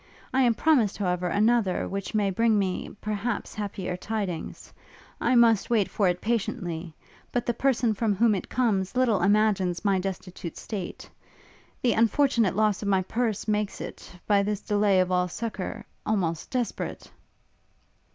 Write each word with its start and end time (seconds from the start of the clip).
I 0.33 0.41
am 0.41 0.55
promised, 0.55 0.97
however, 0.97 1.27
another, 1.27 1.87
which 1.87 2.15
may 2.15 2.31
bring 2.31 2.57
me, 2.57 2.89
perhaps, 3.01 3.53
happier 3.53 3.95
tidings. 3.95 4.73
I 5.21 5.35
must 5.35 5.69
wait 5.69 5.87
for 5.91 6.07
it 6.07 6.21
patiently; 6.21 6.95
but 7.31 7.45
the 7.45 7.53
person 7.53 7.93
from 7.93 8.15
whom 8.15 8.33
it 8.33 8.49
comes 8.49 8.95
little 8.95 9.21
imagines 9.21 9.85
my 9.85 9.99
destitute 9.99 10.57
state! 10.57 11.07
The 11.83 11.93
unfortunate 11.93 12.55
loss 12.55 12.81
of 12.81 12.87
my 12.87 13.03
purse 13.03 13.47
makes 13.47 13.79
it, 13.79 14.11
by 14.25 14.41
this 14.41 14.61
delay 14.61 14.99
of 15.01 15.11
all 15.11 15.27
succour, 15.27 15.85
almost 16.03 16.49
desperate!' 16.49 17.11